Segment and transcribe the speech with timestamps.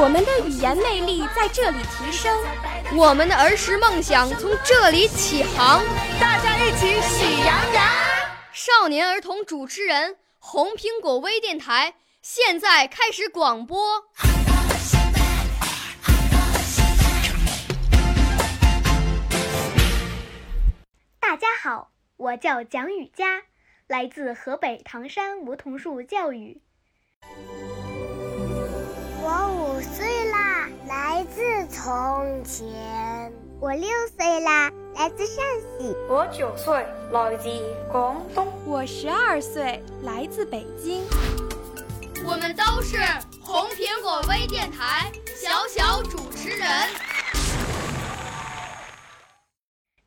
[0.00, 2.32] 我们的语言魅力在这里提升，
[2.96, 5.82] 我们的儿时梦想从这里起航。
[6.20, 7.84] 大家一起喜羊羊。
[8.52, 14.04] 少年儿童主持人，红苹果微电台现在开始广播。
[21.18, 23.42] 大家好，我叫蒋雨佳，
[23.86, 26.62] 来自河北唐山梧桐树教育。
[29.30, 33.30] 我五岁啦，来自从前。
[33.60, 35.94] 我六岁啦，来自陕西。
[36.08, 37.46] 我九岁，来自
[37.92, 38.50] 广东。
[38.64, 41.04] 我十二岁，来自北京。
[42.24, 42.96] 我们都是
[43.42, 46.66] 红苹果微电台小小主持人。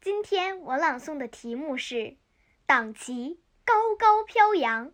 [0.01, 1.95] 今天我朗诵的题目是
[2.65, 4.87] 《党旗高高飘扬》。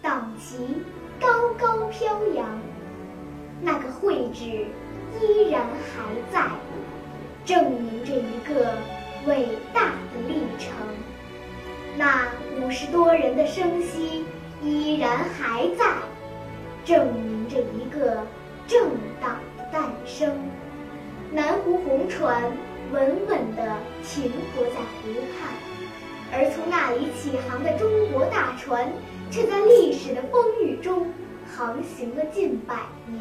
[0.00, 0.84] 党旗
[1.20, 2.60] 高高飘扬，
[3.60, 4.66] 那个绘制
[5.20, 6.46] 依然还在，
[7.44, 8.72] 证明着一个
[9.26, 10.72] 伟大的历程。
[11.96, 12.28] 那
[12.60, 14.24] 五十多人的生息
[14.62, 15.84] 依然还在，
[16.84, 18.22] 证明着一个
[18.66, 20.34] 政党的诞生。
[21.32, 22.52] 南湖红船。
[22.90, 25.52] 稳稳地停泊在湖畔，
[26.32, 28.90] 而从那里起航的中国大船，
[29.30, 31.06] 却在历史的风雨中
[31.58, 32.76] 航行了近百
[33.08, 33.20] 年。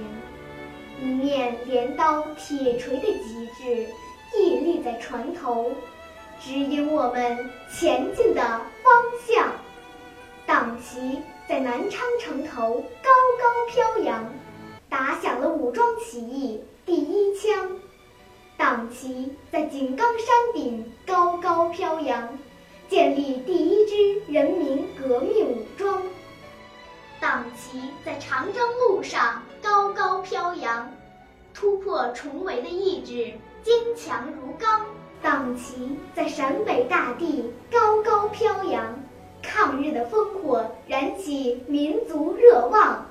[1.02, 3.88] 一面镰刀铁锤的旗帜
[4.38, 5.72] 屹立在船头，
[6.40, 8.42] 指引我们前进的
[8.84, 8.94] 方
[9.28, 9.52] 向。
[10.46, 13.10] 党旗在南昌城头高
[13.42, 14.32] 高飘扬，
[14.88, 17.72] 打响了武装起义第一枪。
[18.56, 22.38] 党旗在井冈山顶高高飘扬，
[22.88, 26.04] 建立第一支人民革命武装。
[27.20, 30.92] 党旗在长征路上高高飘扬，
[31.52, 33.34] 突破重围的意志
[33.64, 34.86] 坚强如钢。
[35.20, 39.00] 党旗在陕北大地高高飘扬，
[39.42, 43.04] 抗日的烽火燃起民族热望。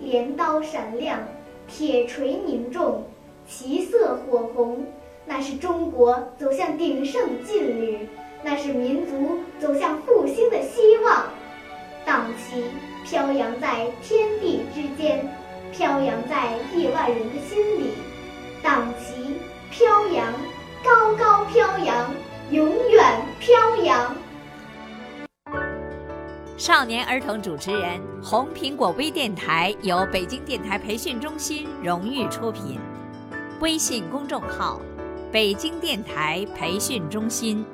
[0.00, 1.20] 镰刀闪亮，
[1.66, 3.04] 铁锤凝重。
[3.46, 4.86] 旗色火红，
[5.26, 8.08] 那是中国走向鼎盛的劲旅，
[8.42, 10.62] 那是民族走向复兴的。
[13.10, 15.26] 飘扬在天地之间，
[15.72, 17.94] 飘扬在亿万人的心里。
[18.62, 19.38] 党旗
[19.70, 20.30] 飘扬，
[20.84, 22.10] 高高飘扬，
[22.50, 24.14] 永远飘扬。
[26.58, 32.78] 少年儿童主持人，红苹果微电台由北京电台培训中心荣誉出品。
[33.60, 34.82] 微信公众号：
[35.32, 37.64] 北京电台培训中心。